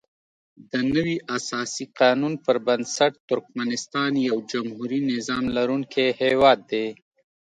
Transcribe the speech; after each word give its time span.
دنوي 0.71 1.15
اساسي 1.37 1.85
قانون 1.99 2.33
پر 2.45 2.55
بنسټ 2.67 3.13
ترکمنستان 3.29 4.11
یو 4.29 4.37
جمهوري 4.51 4.99
نظام 5.13 5.43
لرونکی 5.57 6.07
هیواد 6.21 6.59
دی. 6.71 6.87